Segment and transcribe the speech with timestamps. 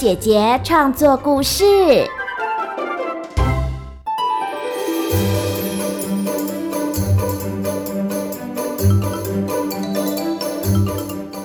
[0.00, 1.62] 姐姐创作故事，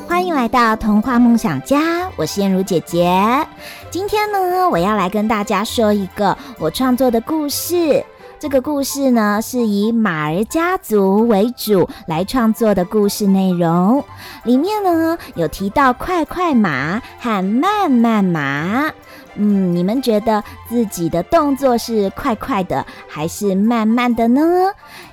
[0.08, 3.46] 欢迎来到童话梦想家，我是燕如姐姐。
[3.92, 8.02] 今天呢，我要来跟大家说一个我创作的故事。
[8.46, 14.04] 这个故事呢，是以马儿家族为主来创作的故事内容。
[14.44, 18.94] 里面呢，有提到快快马和慢慢马。
[19.34, 24.42] 嗯，你们觉得自己的动作是快快的还是慢慢的呢？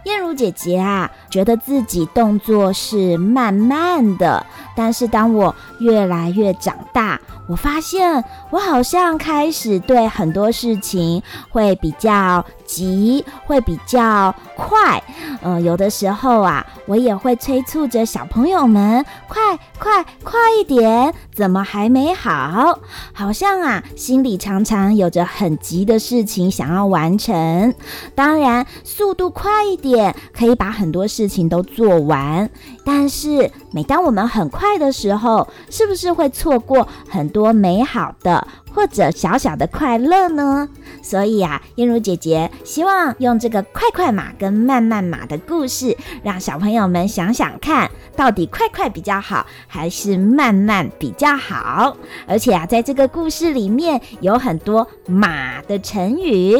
[0.04, 4.44] 燕如姐姐啊，觉得自己动作是慢慢的。
[4.74, 15.02] 但是当我越来越长大，我发现我好像开始对很多事情会比较急，会比较快。
[15.42, 22.78] 呃，有的时候啊，我也会催促着小朋友们快快快一点，怎么还没好？
[23.12, 27.74] 好像啊，心里常常有着很很急的事情想要完成。
[28.14, 32.48] 当然，速度快一点可以把很多事情都做完，
[32.84, 40.68] 但是每当我们很快的时候，是不是会错过很多美好的或者小小的快乐呢？
[41.02, 51.96] 所以啊，燕如姐姐希望用这个快快马跟慢慢马的故事，让小朋友们想想看，到底快快比较好，还是慢慢比较好？
[52.26, 56.56] 而且啊，在这个故事里面有很多马的成语，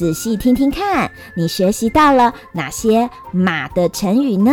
[0.00, 4.50] 仔细听听看，你学习到了哪些马的成语呢？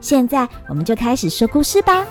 [0.00, 2.04] 现在我们就开始说故事吧。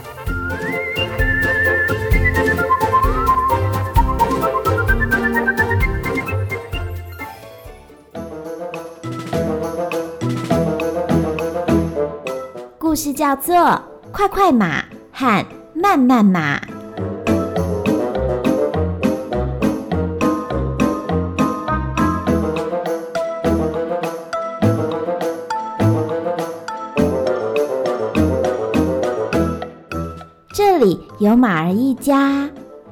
[12.80, 13.54] 故事叫做
[14.14, 16.58] 《快快马和慢慢马》。
[31.20, 32.48] 有马儿一家，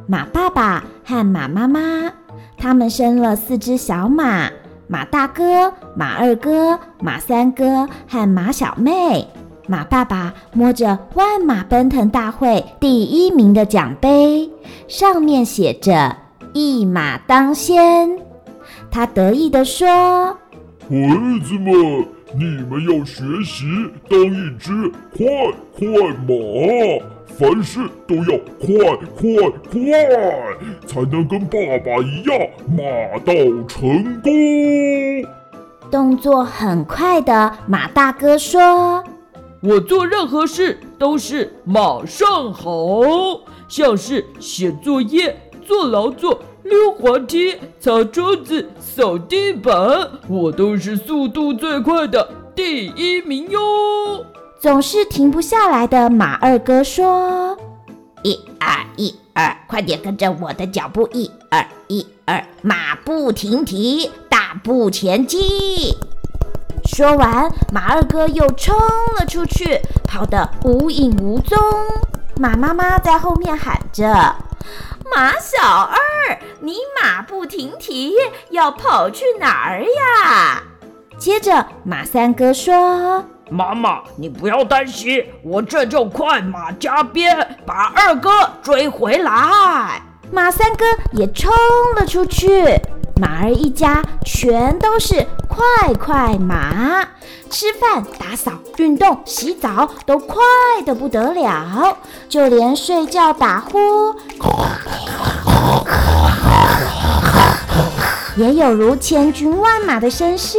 [0.07, 2.11] 马爸爸和马妈妈，
[2.57, 4.49] 他们生了四只小马：
[4.87, 9.27] 马大哥、马二哥、马三哥和马小妹。
[9.67, 14.49] 马爸爸摸着万马奔腾大会第一名的奖杯，
[14.87, 16.15] 上面写着
[16.53, 18.09] “一马当先”。
[18.89, 19.87] 他得意地说
[20.89, 20.97] ：“孩
[21.43, 23.65] 子们，你们要学习
[24.09, 25.25] 当一只快
[25.77, 25.85] 快
[26.27, 26.33] 马，
[27.27, 28.67] 凡事都要快
[29.15, 29.79] 快快，
[30.87, 33.33] 才能跟爸爸一样马到
[33.67, 34.31] 成功。”
[35.91, 39.03] 动作很快的马大哥说。
[39.61, 42.71] 我做任何事都是马上好，
[43.67, 49.71] 像是写作业、做劳作、溜滑梯、擦桌子、扫地板，
[50.27, 53.59] 我都是速度最快的第一名哟。
[54.59, 57.55] 总是停不下来的马二哥说
[58.23, 65.39] ：“一二一二，快点跟着我的脚步，一二一二，马不停蹄，大步前进。”
[66.85, 68.75] 说完，马二哥又冲
[69.19, 71.59] 了出去，跑得无影无踪。
[72.37, 74.35] 马妈妈在后面喊着
[75.15, 78.13] ：“马小二，你马不停蹄，
[78.49, 80.61] 要跑去哪儿呀？”
[81.17, 88.29] 接着，马三哥说：“妈妈，你不要担心，我这就快马加鞭，把二哥
[88.61, 90.01] 追回来。”
[90.33, 90.83] 马三哥
[91.13, 91.49] 也冲
[91.95, 92.77] 了出去。
[93.17, 97.07] 马儿一家全都是快快马，
[97.49, 100.37] 吃饭、打扫、运动、洗澡都快
[100.85, 104.13] 得不得了，就连睡觉打呼
[108.35, 110.57] 也有如千军万马的声势。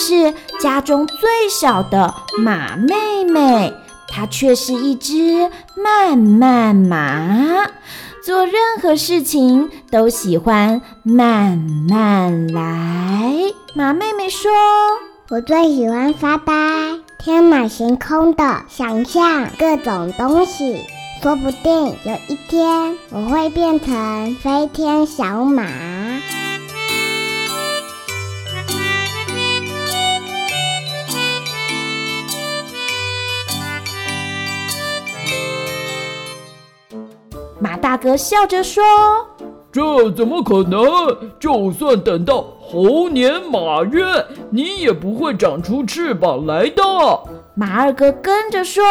[0.00, 3.74] 是家中最小的马妹妹，
[4.08, 7.66] 她却是一只慢慢马，
[8.24, 13.34] 做任何事情都喜欢慢慢来。
[13.74, 14.50] 马妹妹说
[15.28, 16.54] ：“我最喜欢发呆，
[17.18, 20.80] 天马行空的想象各种东西，
[21.22, 25.64] 说不定有一天我会变成飞天小马。”
[37.60, 38.82] 马大哥笑着说
[39.70, 40.82] ：“这怎么可能？
[41.38, 44.02] 就算等到猴年马月，
[44.50, 46.82] 你也不会长出翅膀来的。”
[47.54, 48.82] 马二哥跟着说：“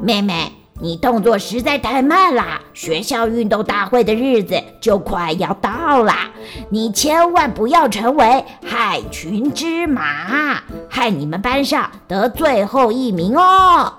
[0.00, 2.58] 妹妹。”你动作实在太慢啦！
[2.72, 6.30] 学校运动大会的日子就快要到啦，
[6.70, 13.92] 你千万不要成为害群之马，害你们班上得最后一名哦。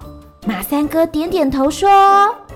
[0.48, 1.88] 马三哥点点头说：“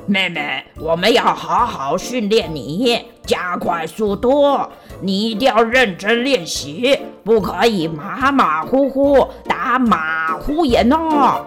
[0.07, 4.59] 妹妹，我们要好好训练你，加快速度，
[5.01, 11.43] 你一定要认真练习，不可以马马虎虎、打马虎眼哦。”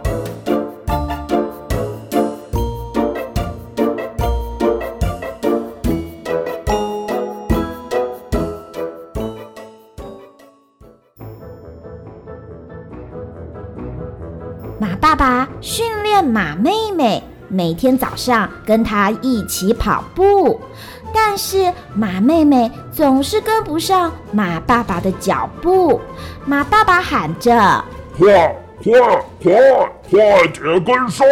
[14.81, 20.61] 马爸爸训练马妹妹，每天早上跟她一起跑步，
[21.15, 26.01] 但是马妹妹总是跟不上马爸爸的脚步。
[26.45, 27.85] 马爸爸喊着
[28.19, 28.93] ：“快快
[29.43, 29.53] 快
[30.11, 31.27] 快点跟上！”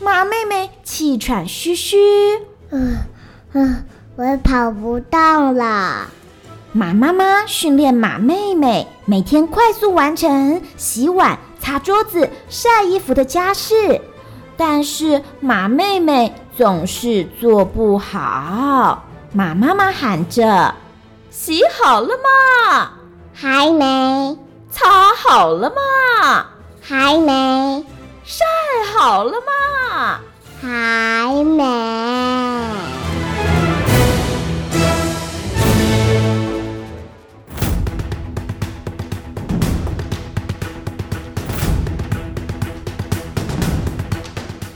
[0.00, 1.96] 马妹妹气喘吁吁，
[2.70, 2.98] 嗯
[3.52, 3.84] 嗯，
[4.16, 6.08] 我跑不动了。
[6.72, 11.38] 马妈妈训练马妹妹，每天快速完成洗碗。
[11.60, 14.00] 擦桌子、晒衣服的家事，
[14.56, 19.04] 但是马妹妹总是做不好。
[19.32, 20.74] 马妈妈喊着
[21.30, 22.92] ：“洗好了吗？
[23.32, 24.38] 还没。
[24.70, 26.46] 擦好了吗？
[26.80, 27.84] 还没。
[28.24, 28.44] 晒
[28.94, 30.20] 好了吗？
[30.60, 31.64] 还没。”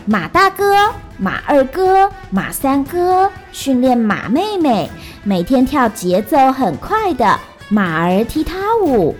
[0.08, 4.88] 马大哥、马二哥、马三哥训练马妹妹，
[5.24, 9.16] 每天跳节奏很快的马儿踢踏舞，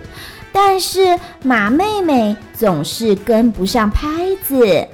[0.53, 4.87] 但是马妹妹总是跟不上拍子。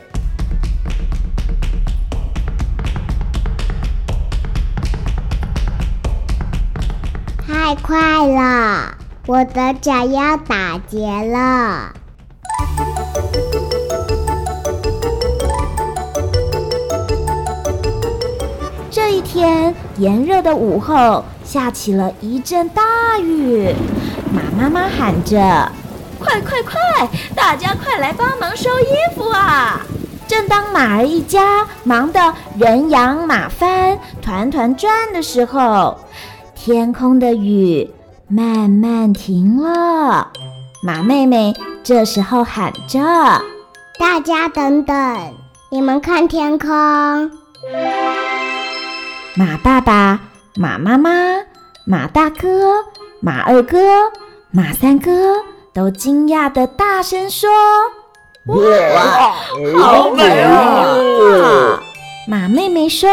[7.46, 8.96] 太快了，
[9.28, 11.94] 我的脚要打结了。
[19.98, 23.74] 炎热的午后，下起了一阵大雨。
[24.34, 25.72] 马妈妈喊着
[26.20, 29.82] ：“快快快，大家快来帮忙收衣服啊！”
[30.28, 36.00] 正当马儿一家忙得人仰马翻、团团转的时候，
[36.56, 37.94] 天空的雨
[38.28, 40.32] 慢慢停了。
[40.82, 41.54] 马妹妹
[41.84, 43.00] 这时候喊着
[44.00, 45.34] ：“大家等等，
[45.70, 46.70] 你们看天空。”
[49.36, 50.20] 马爸爸、
[50.56, 51.10] 马妈妈、
[51.86, 52.86] 马大哥、
[53.20, 53.80] 马二哥、
[54.52, 55.44] 马三哥
[55.74, 57.50] 都惊讶地大声说
[58.46, 58.56] ：“哇，
[59.82, 61.82] 好美啊！”
[62.30, 63.10] 马妹妹说：“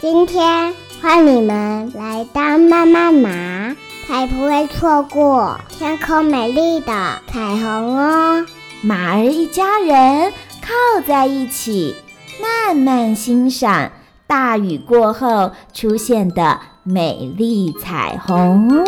[0.00, 3.76] 今天换你们来当妈妈马，
[4.06, 8.46] 才不会错过天空美丽的彩虹哦。”
[8.80, 10.32] 马儿一家人
[10.62, 11.94] 靠在一起，
[12.40, 13.90] 慢慢欣赏。
[14.28, 18.84] 大雨过后出现的美丽彩虹。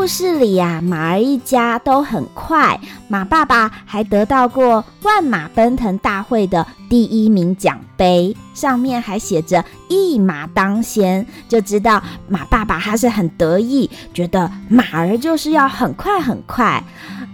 [0.00, 2.80] 故事里呀、马儿一家都很快。
[3.06, 16.82] 马爸爸还得到过万马奔腾大会的第一名奖杯，上面还写着“一马当先”，就知道马爸爸他是很得意，觉得马儿就是要很快很快。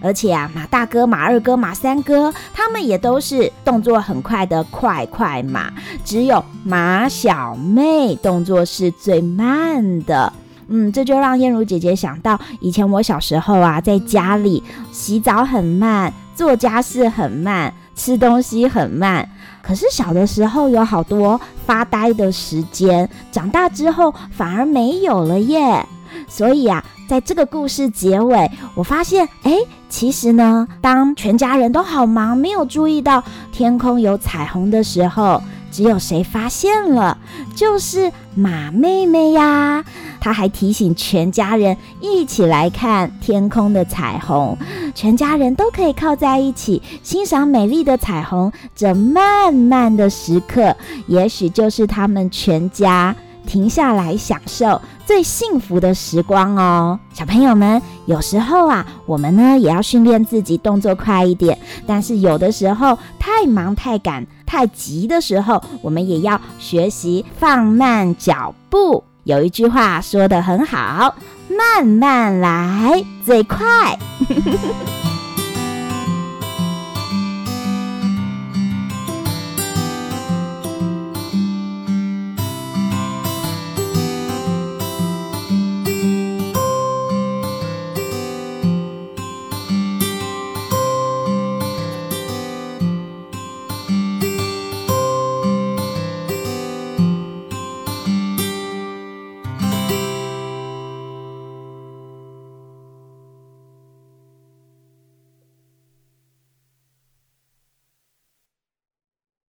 [0.03, 5.73] 而且啊，马大哥、马二哥、马三哥他们也都是动作很快的快快马，
[6.05, 10.33] 只有马小妹动作是最慢的。
[10.69, 19.29] 嗯，这就让燕如姐姐想到以前我小时候啊，在家里洗澡很慢，做家事很慢，吃东西很慢。
[19.63, 25.87] 可是小的时候有好多发呆的时间，长大之后反而没有了耶。
[26.29, 29.59] 所以啊，在这个故事结尾，我发现，哎，
[29.89, 37.19] 其实呢，当全家人都好忙，没有注意到天空有彩虹的时候，只有谁发现了？
[37.55, 39.85] 就是马妹妹呀。
[40.27, 44.59] 他还提醒全家人一起来看天空的彩虹，
[44.93, 48.51] 全家人都可以靠在一起欣赏美丽的彩虹。
[48.75, 53.15] 这慢慢的时刻，也许就是他们全家
[53.47, 56.99] 停下来享受最幸福的时光哦。
[57.13, 61.57] 小朋友们，有时候啊，我们呢也要训练自己动作快一点，
[61.87, 64.27] 但是有的时候太忙太赶。
[64.45, 69.05] 太急的时候，我们也要学习放慢脚步。
[69.27, 71.17] 有一句话说的很好
[71.51, 73.99] ：“慢慢来，最快。”